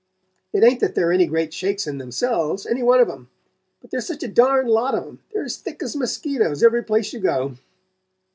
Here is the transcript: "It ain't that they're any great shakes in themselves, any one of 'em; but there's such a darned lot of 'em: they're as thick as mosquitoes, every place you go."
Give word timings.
"It 0.51 0.63
ain't 0.63 0.79
that 0.79 0.95
they're 0.95 1.11
any 1.11 1.27
great 1.27 1.53
shakes 1.53 1.85
in 1.85 1.99
themselves, 1.99 2.65
any 2.65 2.81
one 2.81 2.99
of 2.99 3.07
'em; 3.07 3.29
but 3.81 3.91
there's 3.91 4.07
such 4.07 4.23
a 4.23 4.27
darned 4.27 4.67
lot 4.71 4.95
of 4.95 5.03
'em: 5.03 5.19
they're 5.31 5.45
as 5.45 5.57
thick 5.57 5.83
as 5.83 5.95
mosquitoes, 5.95 6.63
every 6.63 6.81
place 6.83 7.13
you 7.13 7.19
go." 7.19 7.53